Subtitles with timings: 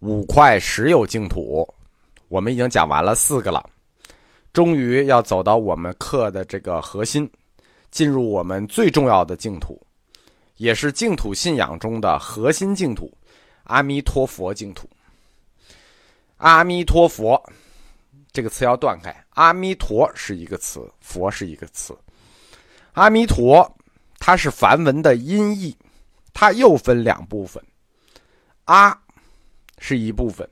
[0.00, 1.66] 五块十有净土，
[2.28, 3.64] 我们已经讲完了四个了，
[4.52, 7.30] 终于要走到我们课的这个核心，
[7.90, 9.80] 进入我们最重要的净土，
[10.56, 13.10] 也是净土信仰中的核心净土——
[13.64, 14.86] 阿弥陀佛净土。
[16.36, 17.42] 阿弥陀佛
[18.30, 21.96] 这个词要断开，阿弥陀是一个词，佛是一个词。
[22.92, 23.74] 阿弥陀，
[24.18, 25.74] 它是梵文的音译，
[26.34, 27.64] 它又分两部分，
[28.64, 29.00] 阿。
[29.78, 30.48] 是一部分，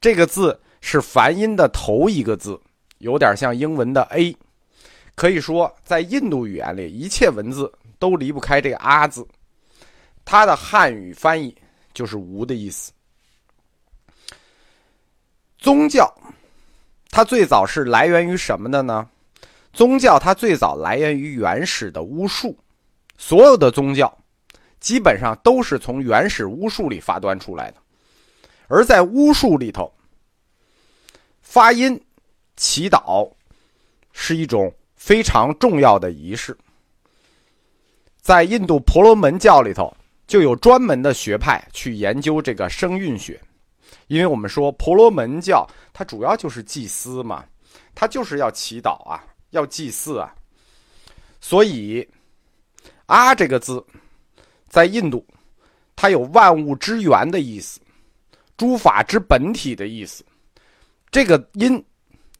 [0.00, 2.58] 这个字是梵音的头一个字，
[2.98, 4.36] 有点像英文的 A。
[5.14, 9.26] 可以说，在印度语言里，一切文字都离不开这个“阿”字。
[10.24, 11.54] 它的汉语翻译
[11.92, 12.92] 就是“无”的意思。
[15.58, 16.10] 宗教，
[17.10, 19.06] 它最早是来源于什么的呢？
[19.72, 22.56] 宗教它最早来源于原始的巫术，
[23.18, 24.16] 所有的宗教
[24.80, 27.81] 基本上都是从原始巫术里发端出来的。
[28.72, 29.92] 而在巫术里头，
[31.42, 32.02] 发音、
[32.56, 33.30] 祈祷
[34.14, 36.56] 是一种非常重要的仪式。
[38.22, 39.94] 在印度婆罗门教里头，
[40.26, 43.38] 就有专门的学派去研究这个声韵学，
[44.06, 47.44] 因为我们说婆罗门教它主要就是祭司嘛，
[47.94, 50.34] 它就是要祈祷啊，要祭祀啊，
[51.42, 52.08] 所以
[53.04, 53.84] “啊”这个字
[54.66, 55.22] 在印度，
[55.94, 57.78] 它有万物之源的意思。
[58.56, 60.24] 诸法之本体的意思，
[61.10, 61.84] 这个音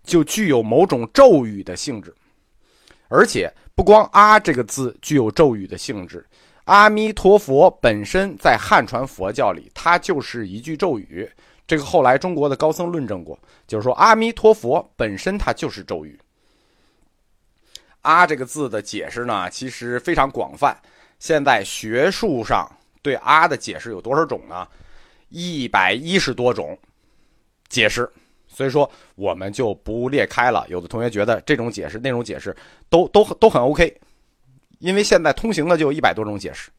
[0.05, 2.15] 就具有某种咒语的性质，
[3.09, 6.25] 而且不光“阿”这个字具有咒语的性质，
[6.65, 11.31] 阿弥陀佛本身在汉传佛教里，它就是一句咒语。
[11.67, 16.19] 这个后来中国的高僧论证过，就是说阿弥陀佛本身它就是咒语。
[18.03, 20.77] 阿这个字的解释呢，其实非常广泛。
[21.19, 22.69] 现在学术上
[23.01, 24.67] 对阿的解释有多少种呢？
[25.33, 26.79] 一百一十多种
[27.69, 28.09] 解释，
[28.47, 30.67] 所以说我们就不列开了。
[30.69, 32.55] 有的同学觉得这种解释、那种解释
[32.89, 33.99] 都都都很 OK，
[34.79, 36.71] 因为现在通行的就有一百多种解释。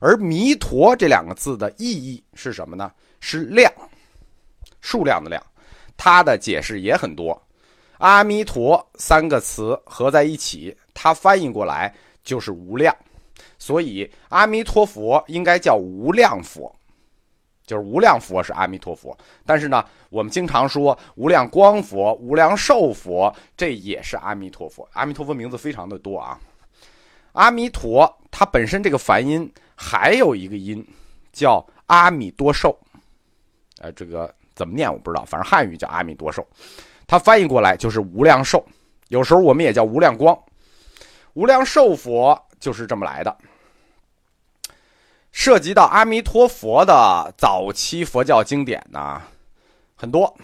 [0.00, 2.92] 而“弥陀”这两个字的意义是什么呢？
[3.18, 3.72] 是量，
[4.80, 5.42] 数量的量。
[5.96, 7.42] 它的解释也很多。
[7.98, 11.92] 阿弥陀三个词合在一起，它翻译过来
[12.22, 12.96] 就是无量，
[13.58, 16.72] 所以阿弥陀佛应该叫无量佛。
[17.68, 19.14] 就是无量佛是阿弥陀佛，
[19.44, 24.88] 但是呢，我们经常说无量光佛、无量寿佛，这也是阿弥陀佛。
[24.94, 26.40] 阿弥陀佛名字非常的多啊。
[27.32, 30.82] 阿弥陀它本身这个梵音还有一个音
[31.30, 32.74] 叫阿弥多寿，
[33.80, 36.44] 呃，这个怎么念我不知道，反正汉语叫阿弥多寿，
[37.06, 38.64] 它翻译过来就是无量寿。
[39.08, 40.36] 有时候我们也叫无量光，
[41.34, 43.36] 无量寿佛就是这么来的。
[45.30, 49.22] 涉及到阿弥陀佛的早期佛教经典呢，
[49.94, 50.36] 很多，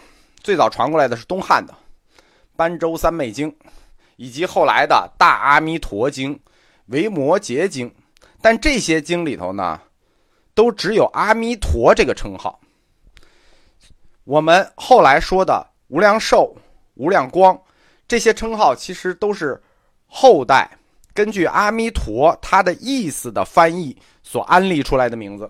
[0.42, 1.72] 最早传过来的是东汉的
[2.54, 3.50] 《般州三昧经》，
[4.16, 6.34] 以及后来的《大阿弥陀经》
[6.86, 7.90] 《维摩诘经》，
[8.40, 9.80] 但这些经里头呢，
[10.54, 12.60] 都只有阿弥陀这个称号。
[14.24, 16.56] 我们后来说的无量寿、
[16.94, 17.60] 无量光，
[18.06, 19.62] 这些称号其实都是
[20.06, 20.78] 后代。
[21.14, 25.48] 根据阿弥陀他的意思的翻译所安立出来的名字，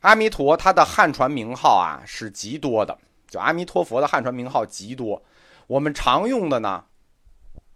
[0.00, 2.96] 阿弥陀他的汉传名号啊是极多的，
[3.28, 5.22] 就阿弥陀佛的汉传名号极多。
[5.66, 6.82] 我们常用的呢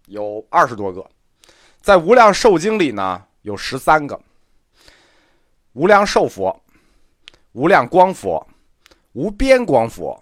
[0.06, 1.06] 有二十多个，
[1.82, 4.18] 在无量寿经里呢有十三个：
[5.74, 6.58] 无量寿佛、
[7.52, 8.46] 无量光佛、
[9.12, 10.18] 无边光佛、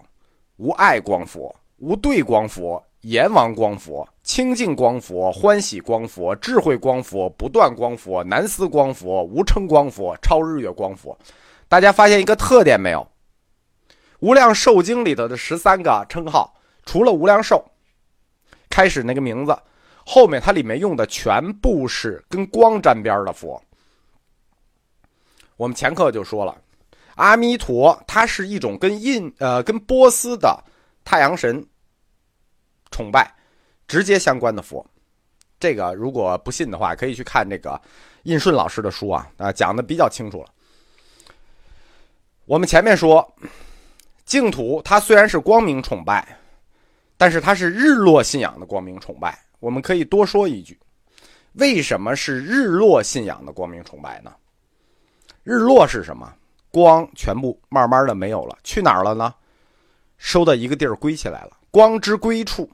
[0.57, 2.85] 无碍光佛、无对光佛。
[3.01, 11.17] 阎王光佛、清净光佛、欢喜光佛、智慧光佛、不断光佛、南思光佛、无称光佛、超日月光佛，
[11.67, 13.07] 大家发现一个特点没有？
[14.19, 16.53] 无量寿经里头的十三个称号，
[16.85, 17.65] 除了无量寿，
[18.69, 19.57] 开始那个名字，
[20.05, 23.59] 后面它里面用的全部是跟光沾边的佛。
[25.57, 26.55] 我们前课就说了，
[27.15, 30.63] 阿弥陀它是一种跟印呃跟波斯的
[31.03, 31.65] 太阳神。
[32.91, 33.33] 崇拜
[33.87, 34.85] 直接相关的佛，
[35.59, 37.79] 这个如果不信的话，可以去看这个
[38.23, 40.49] 印顺老师的书啊，啊讲的比较清楚了。
[42.45, 43.27] 我们前面说
[44.25, 46.37] 净土，它虽然是光明崇拜，
[47.17, 49.39] 但是它是日落信仰的光明崇拜。
[49.59, 50.79] 我们可以多说一句，
[51.53, 54.33] 为什么是日落信仰的光明崇拜呢？
[55.43, 56.33] 日落是什么？
[56.71, 59.33] 光全部慢慢的没有了，去哪儿了呢？
[60.17, 62.69] 收到一个地儿归起来了，光之归处。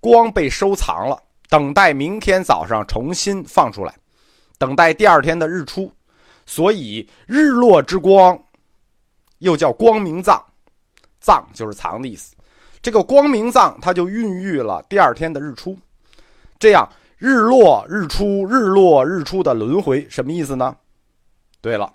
[0.00, 3.94] 光被收藏了，等待明天早上重新放出来，
[4.58, 5.92] 等待第二天的日出。
[6.46, 8.36] 所以日落之光
[9.38, 10.42] 又叫光明藏，
[11.20, 12.34] 藏就是藏的意思。
[12.82, 15.78] 这个光明藏，它就孕育了第二天的日出，
[16.58, 20.74] 这样日落日出日落日出的轮回，什么意思呢？
[21.60, 21.92] 对了，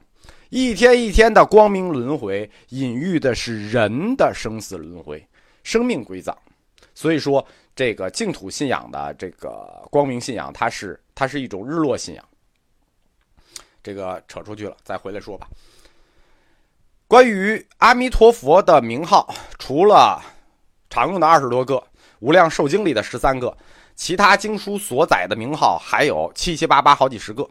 [0.50, 5.28] 一天一天的光明轮回，隐喻的是人的生死轮回，
[5.64, 6.38] 生命归藏。
[6.94, 12.24] 所以说，这个净土信仰的这个光明信仰，它是它是一种日落信仰。
[13.84, 15.48] 这个扯出去了，再回来说吧。
[17.08, 20.20] 关于阿弥陀佛的名号，除了
[20.90, 21.76] 常用的二十多个，
[22.20, 23.56] 《无量寿经》里的十三个，
[23.94, 27.48] 其他经书所载的名号还有七七八八好几十个。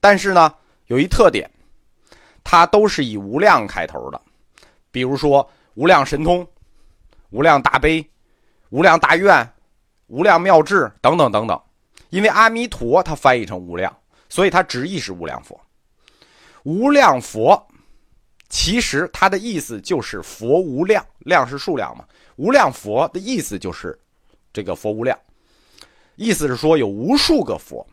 [0.00, 0.54] 但是呢，
[0.86, 1.50] 有一特点，
[2.42, 4.20] 它都是以“无量”开头的，
[4.90, 6.46] 比如说“无量神通
[7.28, 8.08] ”“无量大悲
[8.70, 9.48] ”“无量大愿
[10.08, 11.60] ”“无量妙智”等等等等。
[12.10, 13.94] 因为阿弥陀它翻译成“无量”，
[14.28, 15.60] 所以它直译是“无量佛”。
[16.64, 17.66] 无量佛，
[18.48, 22.04] 其实它的意思就是佛无量，量是数量嘛。
[22.36, 23.98] 无量佛的意思就是
[24.52, 25.18] 这个佛无量，
[26.16, 27.86] 意思是说有无数个佛。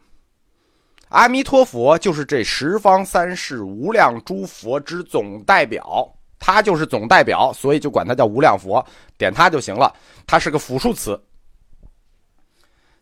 [1.09, 8.85] 阿弥陀佛就是这十方三世无量诸佛之总代表，他就是总代表，所以就管他叫无量佛，
[9.17, 9.93] 点他就行了。
[10.27, 11.19] 它是个复数词，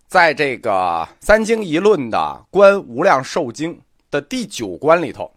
[0.08, 2.18] 在这个三经一论的
[2.50, 3.76] 《观无量寿经》
[4.12, 5.32] 的第九关里头，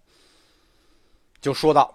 [1.41, 1.93] 就说到。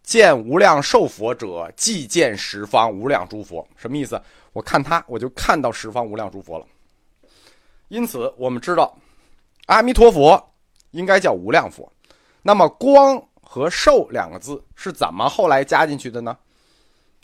[0.00, 3.68] 见无量寿佛者，即见十方无量诸佛。
[3.76, 4.18] 什么意思？
[4.54, 6.64] 我看他，我就看到十方无量诸佛了。
[7.88, 8.96] 因此，我们知道，
[9.66, 10.42] 阿弥陀佛
[10.92, 11.92] 应该叫无量佛。
[12.40, 16.36] 那么，光和寿两个字是怎么后来加进去的呢？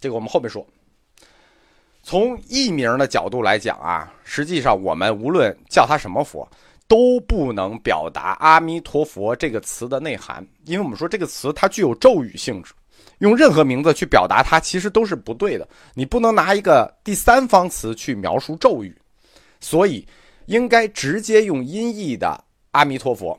[0.00, 0.67] 这个我们后面说。
[2.03, 6.49] 从译名的角度来讲啊，实际上我们无论叫他什么佛。
[6.87, 12.75] 都不能表达“阿弥陀佛”这个词的内涵，因为我们说这个词它具有咒语性质，
[13.21, 15.67] 用任何名字去表达它其实都是不对的。
[15.94, 18.94] 你不能拿一个第三方词去描述咒语，
[19.61, 20.06] 所以
[20.44, 23.37] 应该直接用音译的“阿弥陀佛”。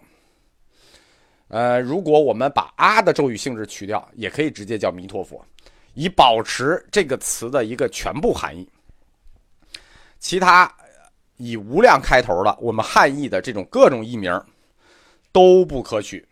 [1.56, 5.42] 呃，如果我们把“阿”的咒语性质去掉，也可以直接叫“弥陀佛”，
[5.96, 8.68] 以保持这个词的一个全部含义。
[10.20, 10.70] 其他。
[11.38, 14.42] 以无量开头的，我们汉译的这种各种译名
[15.34, 16.26] 都不可取。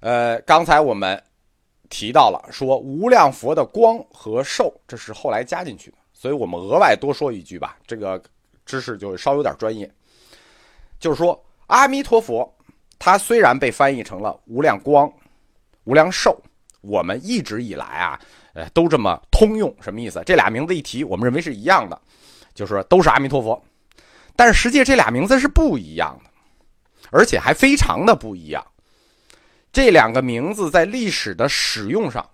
[0.00, 1.22] 呃，刚才我们
[1.90, 8.22] 提到了说无量佛的光和寿，这是后来加进去的，所以我们额外多说一句吧，这个
[8.64, 9.90] 知识就稍有点专业。
[10.98, 12.50] 就是说，阿弥陀佛，
[12.98, 15.12] 它虽然被翻译成了无量光、
[15.84, 16.40] 无量寿，
[16.80, 18.20] 我们一直以来啊，
[18.54, 20.22] 呃，都这么通用，什么意思？
[20.24, 22.00] 这俩名字一提，我们认为是一样的。
[22.54, 23.60] 就是都是阿弥陀佛，
[24.36, 26.30] 但是实际这俩名字是不一样的，
[27.10, 28.64] 而且还非常的不一样。
[29.72, 32.24] 这两个名字在历史的使用上，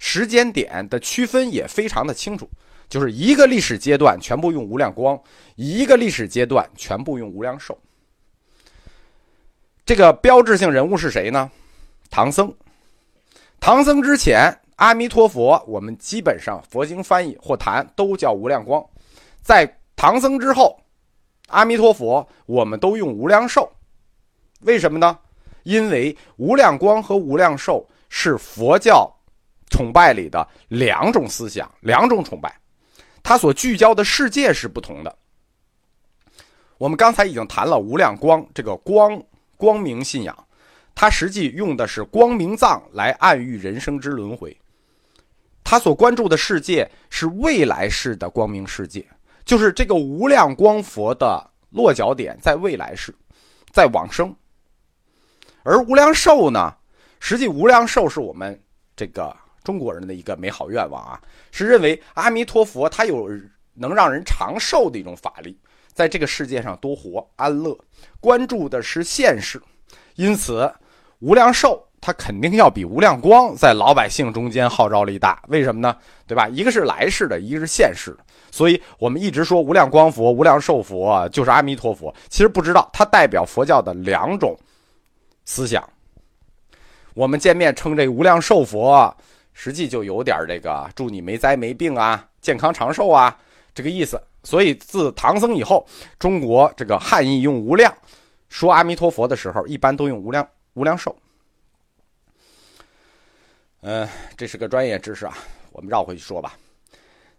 [0.00, 2.50] 时间点的区分也非常的清楚。
[2.88, 5.16] 就是一个历史阶段全部用无量光，
[5.54, 7.78] 一个历史阶段全部用无量寿。
[9.86, 11.50] 这个标志性人物是谁呢？
[12.10, 12.52] 唐僧。
[13.60, 18.82] 唐僧之前，阿弥陀佛，我们基本上佛经翻译或谈都叫无量光。
[19.42, 20.80] 在唐僧之后，
[21.48, 23.70] 阿弥陀佛，我们都用无量寿，
[24.60, 25.18] 为什么呢？
[25.64, 29.10] 因为无量光和无量寿是佛教
[29.70, 32.54] 崇拜里的两种思想，两种崇拜，
[33.22, 35.14] 它所聚焦的世界是不同的。
[36.78, 39.22] 我们刚才已经谈了无量光这个光
[39.56, 40.46] 光明信仰，
[40.94, 44.56] 它实际用的是光明藏来暗喻人生之轮回，
[45.62, 49.04] 他所关注的世界是未来式的光明世界。
[49.44, 53.14] 就是这个无量光佛的落脚点在未来世，
[53.72, 54.34] 在往生。
[55.62, 56.74] 而无量寿呢，
[57.20, 58.58] 实际无量寿是我们
[58.96, 61.20] 这个中国人的一个美好愿望啊，
[61.50, 63.28] 是认为阿弥陀佛他有
[63.74, 65.58] 能让人长寿的一种法力，
[65.94, 67.78] 在这个世界上多活安乐，
[68.20, 69.62] 关注的是现世，
[70.16, 70.70] 因此
[71.20, 71.86] 无量寿。
[72.06, 75.96] 它肯定要比无量光在老百姓中间号召力大，为什么呢？
[76.26, 76.46] 对吧？
[76.48, 78.18] 一个是来世的，一个是现世的，
[78.50, 84.54] 所以我们一直说无量光佛、无量寿佛就是阿弥陀佛，其实不知道它代表佛教的两种
[85.46, 85.82] 思想。
[87.14, 89.16] 我们见面称这无量寿佛，
[89.54, 93.34] 实际就有点这个祝你没灾没病啊，健康长寿啊
[93.74, 94.20] 这个意思。
[94.44, 95.84] 所以自唐僧以后，
[96.18, 97.92] 中国这个汉译用无量
[98.48, 101.16] 说阿弥陀佛的时候，一般都用无量无量寿。
[103.80, 105.36] 嗯，这是个专业知识啊，
[105.72, 106.56] 我们绕回去说吧。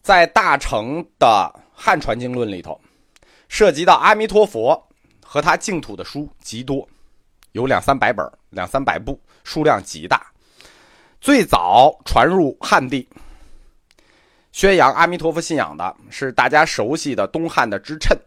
[0.01, 2.79] 在大乘的汉传经论里头，
[3.47, 4.88] 涉及到阿弥陀佛
[5.24, 6.88] 和他净土的书极多，
[7.53, 10.31] 有两三百本、两三百部，数量极大。
[11.19, 13.09] 最早传入汉地，
[14.55, 18.17] 宣扬阿弥陀佛信仰的是大家熟悉的东汉的支谶，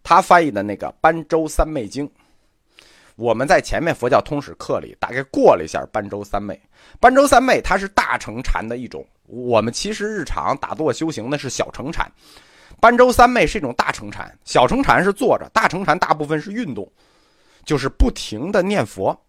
[0.00, 2.08] 他翻译的那个《般州三昧经》。
[3.16, 6.54] 我们在前面佛教通史课里大概过了一下《般州三昧》。
[7.00, 12.08] 般州三昧它是大乘禅的一种，我们其实日常打坐修行的是小乘禅。
[12.80, 16.88] 般州三昧是一种大乘禅，小乘禅是坐着，大乘禅大部分是运动，
[17.64, 19.20] 就是不停的念佛。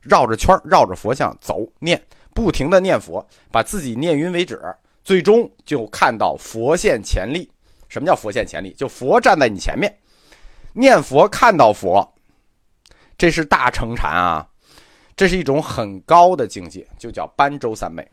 [0.00, 2.00] 绕着圈绕着佛像走，念，
[2.32, 4.62] 不停的念佛，把自己念晕为止，
[5.08, 7.50] 最终就看到佛现前立。
[7.88, 8.74] 什么叫佛现前立？
[8.74, 9.90] 就佛站在你前面，
[10.74, 12.06] 念佛看到佛，
[13.16, 14.46] 这是大乘禅啊，
[15.16, 18.06] 这是一种很高的境界，就叫般舟三昧。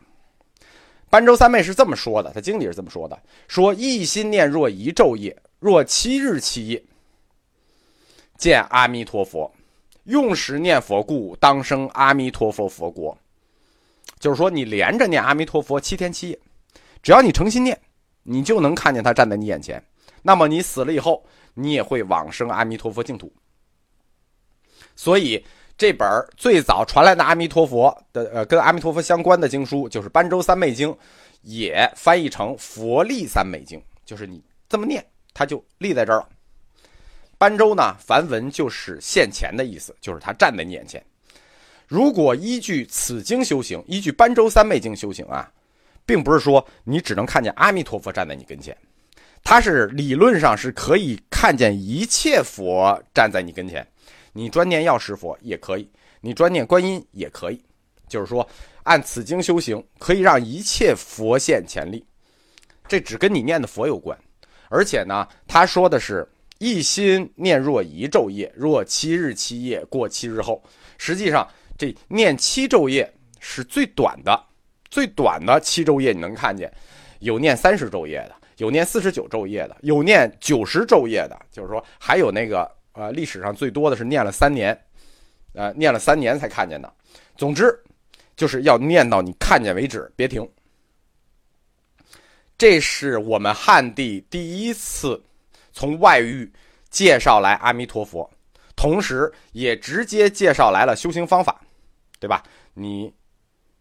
[1.10, 6.82] 般舟三昧是这么说的，他经里是这么说的：说一心念若一昼夜，若七日七夜，
[8.38, 9.52] 见阿弥陀佛。
[10.04, 13.14] 用时念佛故，当生阿弥陀佛佛国。
[14.18, 16.38] 就是说，你连着念阿弥陀佛七天七夜，
[17.06, 17.80] 只要你诚心念，
[18.24, 19.80] 你就能看见他站在你眼前。
[20.22, 23.32] 那么你死了以后，你也会往生阿弥陀佛净土。
[24.96, 25.46] 所以，
[25.78, 26.04] 这本
[26.36, 30.88] 最早传来的阿弥陀佛的呃，跟阿弥陀佛相关的经书，就是《般舟三昧经》，
[31.42, 36.28] 也翻译成《佛立三昧经》，就是你这么念，它就立在这儿了。
[37.38, 41.00] 般舟呢，梵文就是现前的意思，就是他站在你眼前。
[41.86, 45.48] 如果依据此经修行，依据般舟三昧经修行啊，
[46.06, 48.74] 并不是说你只能看见阿弥陀佛站在你跟前，
[49.44, 53.86] 它是理论上是可以看见一切佛站在你跟前。
[54.32, 57.60] 你专念药师佛也可以，你专念观音也可以，
[58.08, 58.48] 就是说
[58.84, 62.02] 按此经修行，可以让一切佛现前力。
[62.88, 64.18] 这只跟你念的佛有关，
[64.68, 66.26] 而且呢，他说的是。
[66.58, 70.62] 一心念若一昼夜，若七日七夜过七日后，
[70.96, 71.46] 实际上
[71.76, 74.42] 这念七昼夜是最短的，
[74.96, 76.72] 最短的七昼夜你能看见，
[77.18, 84.74] 有念三十昼夜的，有念四十九昼夜的，有念九十昼夜的，就是说还有那个呃历史上最多的是念了三年，
[85.52, 86.90] 呃念了三年才看见的。
[87.36, 87.78] 总之
[88.36, 90.50] 就是要念到你看见为止，别停。
[92.56, 95.22] 这是我们汉地第一次。
[95.74, 96.50] 从外域
[96.88, 98.30] 介绍来阿弥陀佛，
[98.74, 101.60] 同时也直接介绍来了修行方法，
[102.18, 102.42] 对吧？
[102.72, 103.12] 你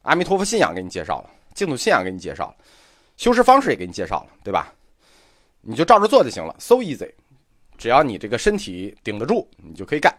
[0.05, 2.55] 阿弥陀佛信仰给你介绍了，净土信仰给你介绍了，
[3.17, 4.73] 修持方式也给你介绍了，对吧？
[5.61, 7.11] 你就照着做就行了，so easy。
[7.75, 10.15] 只要你这个身体顶得住，你就可以干。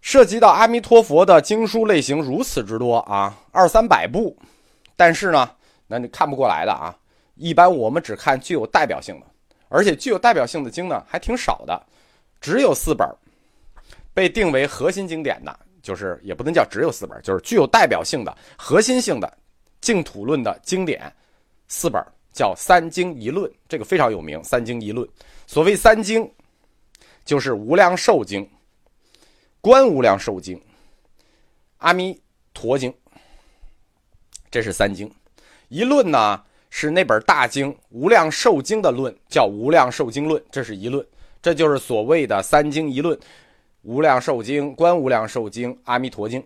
[0.00, 4.36] 涉及到阿弥陀佛的经书类型如此之多啊，二三百部，
[4.94, 5.50] 但是呢，
[5.88, 6.96] 那你看不过来的啊。
[7.34, 9.26] 一般我们只看具有代表性的。
[9.68, 11.86] 而且具有代表性的经呢，还挺少的，
[12.40, 13.08] 只有四本
[14.12, 19.38] 被定为核心经典的，就是也不能叫只有四本，就是具有代表性的、核心性的
[19.80, 21.12] 净土论的经典
[21.68, 24.42] 四本，叫三经一论，这个非常有名。
[24.44, 25.08] 三经一论，
[25.46, 26.30] 所谓三经，
[27.24, 28.42] 就是《无量寿经》
[29.60, 30.56] 《观无量寿经》
[31.78, 32.18] 《阿弥
[32.54, 32.90] 陀经》，
[34.50, 35.12] 这是三经。
[35.68, 36.42] 一论呢？
[36.74, 41.06] 是那本大经《无量寿经》的论，叫《无量寿经论》，这是一论，
[41.42, 43.14] 这就是所谓的三经一论，
[43.82, 46.40] 《无量寿经》《观无量寿经》《阿弥陀经》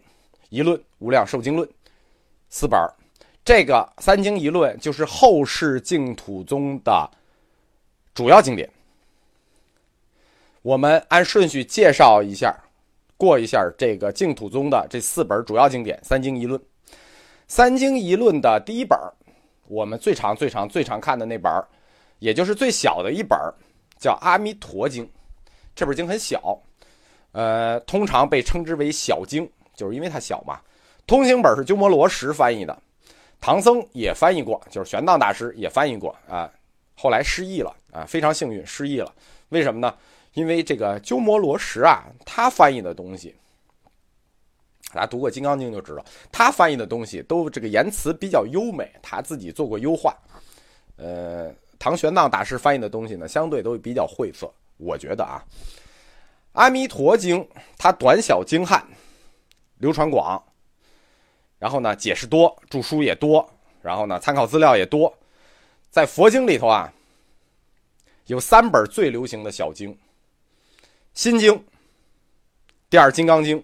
[0.49, 1.69] 一论，《无量寿经论》
[2.49, 2.81] 四本
[3.45, 7.11] 这个三经一论就是后世净土宗的
[8.15, 8.69] 主要经典。
[10.63, 12.57] 我们按顺序介绍一下，
[13.17, 16.59] 过一下这个净土宗的这四本主要经典《三经一论》。
[17.47, 18.99] 三经一论的第一本。
[19.69, 21.53] 我们最常、最常、最常看的那本
[22.21, 23.37] 也就是最小的一本
[23.99, 25.05] 叫《阿弥陀经》。
[25.75, 26.57] 这本经很小，
[27.33, 30.61] 呃，通常被称之为小经，就是因为它小嘛。
[31.07, 32.77] 通行本是鸠摩罗什翻译的，
[33.41, 36.51] 唐僧也翻译过，就是玄奘大师也翻译过啊。
[36.97, 39.13] 后来失忆了啊，非常幸运失忆了。
[39.51, 39.95] 为什么呢？
[40.35, 43.35] 因为这个鸠摩罗什啊，他翻译的东西。
[44.93, 50.17] 大家读过《金刚经》就知道，他翻译的东西都这个言辞比较优美，他自己做过优化。
[50.97, 54.51] 呃，唐玄奘大师翻译的东西呢，相对都比较晦涩。
[54.79, 55.45] 我觉得啊，
[56.57, 57.39] 《阿弥陀经》
[57.77, 58.83] 它短小精悍，
[59.79, 60.43] 流传广，
[61.59, 63.49] 然后呢解释多，注书也多，
[63.83, 65.13] 然后呢参考资料也多。
[65.91, 66.93] 在佛经里头啊，
[68.27, 69.93] 有三本最流行的小经，
[71.13, 71.53] 《心经》，
[72.89, 73.61] 第二《金刚经》。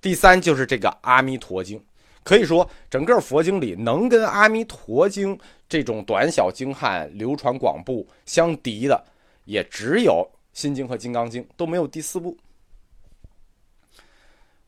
[0.00, 1.78] 第三就是这个《阿弥陀经》，
[2.22, 5.36] 可以说整个佛经里能跟《阿弥陀经》
[5.68, 9.04] 这种短小精悍、流传广布相敌的，
[9.44, 10.26] 也只有
[10.60, 12.36] 《心经》和《金刚经》，都没有第四部。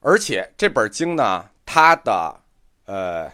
[0.01, 2.41] 而且这本经呢，它的
[2.87, 3.31] 呃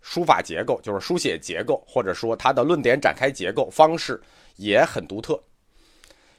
[0.00, 4.20] 书法结构，就是书写结构，或者说它的论点展开结构方式
[4.56, 5.42] 也很独特。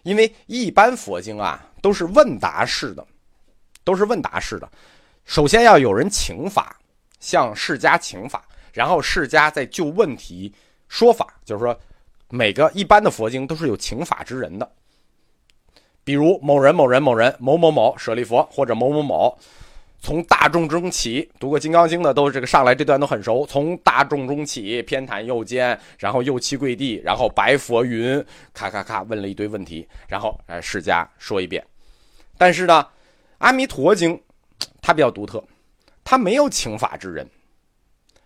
[0.03, 3.05] 因为一般佛经啊都是问答式的，
[3.83, 4.69] 都是问答式的。
[5.23, 6.79] 首先要有人请法，
[7.19, 10.53] 向释迦请法，然后释迦再就问题
[10.88, 11.39] 说法。
[11.45, 11.79] 就是说，
[12.29, 14.69] 每个一般的佛经都是有请法之人的。
[16.03, 19.38] 比如某人某人某人某某某舍利佛或者某某某，
[20.00, 23.45] 从大众中起，读过《金刚经》的都这个上来这段都很熟。
[23.45, 28.22] 从大众中起，偏袒右肩，然后右膝跪地，然后白佛云，
[28.53, 31.65] 咔咔咔问了一堆问题，然后哎释迦说一遍。
[32.38, 32.83] 但是呢，
[33.38, 34.13] 《阿弥陀经》
[34.81, 35.41] 它比较独特，
[36.03, 37.25] 它没有请法之人，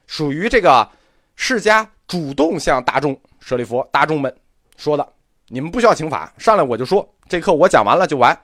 [0.07, 0.89] 属于这个
[1.35, 4.35] 释迦主动向大众舍利佛大众们
[4.77, 5.07] 说的。
[5.49, 8.37] 你们不需要请法，上来我就说，这课我讲完了就完，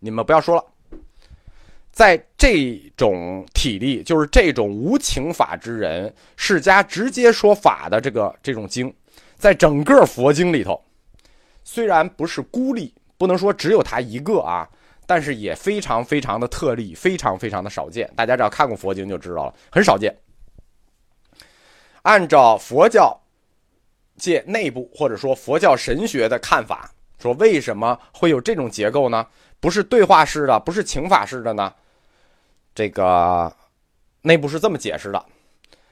[0.00, 0.64] 你们不要说了。
[1.92, 8.92] 在这种体力，就是这种无请法之人，释迦直接说法的这个这种经，
[9.36, 10.82] 在整个佛经里头，
[11.62, 14.68] 虽然不是孤立，不能说只有他一个啊，
[15.06, 18.10] 但是也非常非常的特例，非常非常的少见。
[18.16, 20.12] 大家只要看过佛经就知道了，很少见。
[22.02, 23.21] 按照佛教。
[24.22, 26.88] 界内部或者说佛教神学的看法，
[27.18, 29.26] 说为什么会有这种结构呢？
[29.58, 31.74] 不是对话式的，不是请法式的呢？
[32.72, 33.52] 这个
[34.20, 35.26] 内部是这么解释的：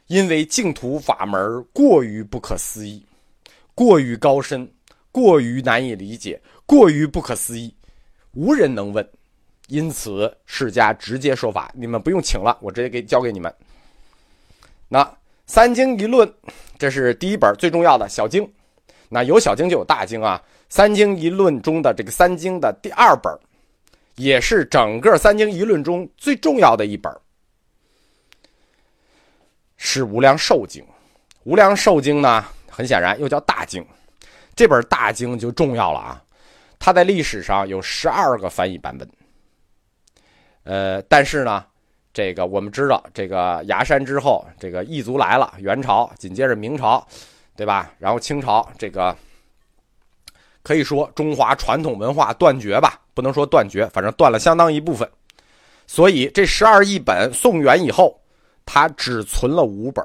[0.06, 3.04] 因为净土法门过于不可思议，
[3.74, 4.72] 过于高深，
[5.10, 7.74] 过于难以理解，过于不可思议，
[8.34, 9.08] 无人能问，
[9.66, 13.52] 因此释迦直接说法，你们不用请了，我直接给交给你们。
[14.88, 15.19] 那。
[15.50, 16.32] 三经一论，
[16.78, 18.48] 这是第一本最重要的小经。
[19.08, 20.40] 那有小经就有大经啊。
[20.68, 23.36] 三经一论中的这个三经的第二本，
[24.14, 27.12] 也是整个三经一论中最重要的一本，
[29.76, 30.80] 是《无量寿经》。
[31.42, 33.84] 《无量寿经》呢，很显然又叫大经。
[34.54, 36.22] 这本大经就重要了啊，
[36.78, 39.10] 它在历史上有十二个翻译版本。
[40.62, 41.66] 呃，但是呢。
[42.12, 47.06] 这个我们知道，这个崖山之后，这个异族来了，元朝紧接着明朝，
[47.54, 47.92] 对吧？
[47.98, 49.16] 然后清朝，这个
[50.62, 55.08] 可以说中华传统文化断绝吧，不能说断绝，反正断了相当一部分。
[55.86, 58.20] 所以这十二亿本宋元以后，
[58.66, 60.04] 它只存了五本。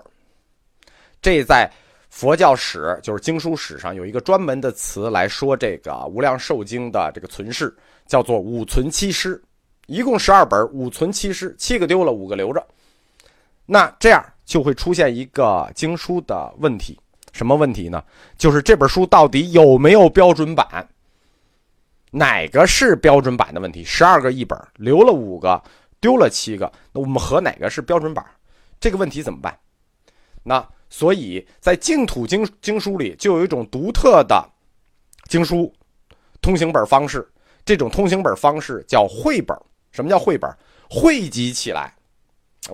[1.22, 1.68] 这在
[2.10, 9.42] 佛教史，就是经书史上有一个专门的词来说这个《无量寿经》的这个存世，叫做“五存七失”。
[9.88, 12.66] 一共十二本，五存七失，七个丢了，五个留着。
[13.66, 17.00] 那这样就会出现一个经书的问题，
[17.34, 18.04] 什么问题呢？
[18.38, 20.88] 就是这本书到底有没有标准版？
[22.12, 23.84] 哪个是标准版的问题？
[23.84, 25.62] 十二个译本，留了五个，
[26.00, 28.26] 丢了七个，那我们和哪个是标准版？
[28.80, 29.58] 这个问题怎么办？
[30.44, 34.48] 那所以在净土经经书里，就有一种独特的
[35.28, 35.74] 经书
[36.42, 37.28] 通行本方式，
[37.66, 39.56] 这种通行本方式叫绘本。
[39.96, 40.52] 什么叫绘本？
[40.90, 41.94] 汇集起来，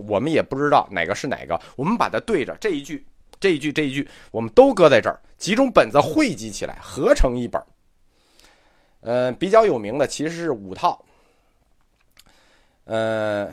[0.08, 1.62] 我们也不知道哪个是哪个。
[1.76, 3.06] 我们把它对着这一句、
[3.40, 7.62] 这一句、这一句，我们都搁在这儿，几种本子汇集起来，合成一本。
[9.02, 11.00] 呃，比较有名的其实是五套。
[12.86, 13.48] 呃，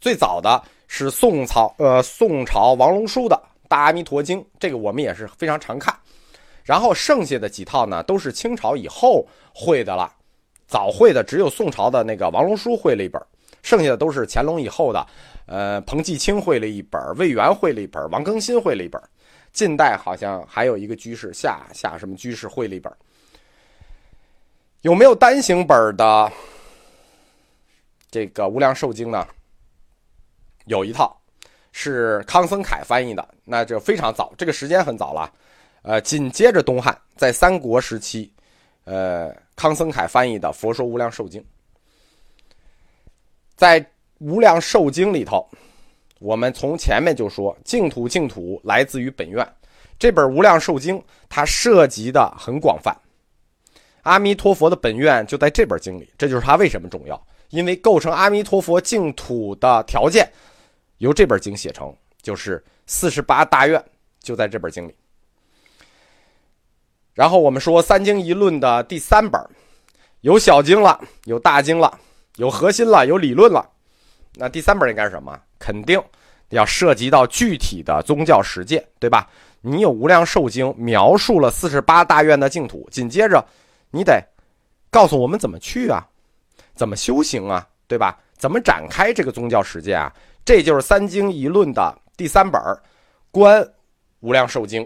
[0.00, 3.36] 最早的是宋朝，呃，宋朝王龙书的
[3.68, 5.94] 《大阿弥陀经》，这个我们也是非常常看。
[6.64, 10.12] 然后剩下的几套呢，都是清朝以后会的了。
[10.70, 13.20] 早会的只有宋朝的那个王龙书会了一本，
[13.60, 15.04] 剩下的都是乾隆以后的。
[15.46, 19.02] 呃，彭继清会了一本，魏源会了一本，王更新会了一本。
[19.52, 22.92] 近代好像还有一个居士夏夏什么居士会了一本。
[24.82, 26.32] 有没有单行本的
[28.08, 29.26] 这个《无量寿经》呢？
[30.66, 31.20] 有一套，
[31.72, 35.32] 是康僧凯翻译的，那就非常早，这个时间很早了。
[35.82, 38.32] 呃，紧接着东汉，在三国时期，
[38.84, 39.34] 呃。
[39.56, 41.38] 康僧凯翻译的《佛说无量寿经》，
[43.54, 43.78] 在
[44.20, 45.46] 《无量寿经》里头，
[46.18, 49.46] 我们从前面就说，净土净土来自于本愿。
[49.98, 52.96] 这本《无量寿经》它涉及的很广泛，
[54.00, 56.10] 阿弥陀佛的本愿就在这本经里。
[56.16, 60.26] 这就是它为什么重要，因为构成阿弥陀佛净土的条件，
[60.96, 63.84] 由这本经写成，就是四十八大愿
[64.20, 64.94] 就在这本经里。
[67.20, 69.38] 然后我们说三经一论的第三本，
[70.22, 72.00] 有小经了，有大经了，
[72.36, 73.62] 有核心了，有理论了。
[74.36, 75.38] 那第三本应该是什么？
[75.58, 76.02] 肯定
[76.48, 79.28] 要涉及到具体的宗教实践，对吧？
[79.60, 83.44] 你有无量寿经描述了四十八大愿的净土，紧接着
[83.90, 84.18] 你得
[84.90, 86.02] 告诉我们怎么去啊，
[86.74, 88.18] 怎么修行啊，对吧？
[88.38, 90.10] 怎么展开这个宗教实践啊？
[90.42, 92.58] 这就是三经一论的第三本
[93.30, 93.62] 《观
[94.20, 94.82] 无量寿经》。